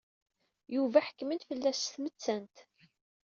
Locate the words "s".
1.83-1.91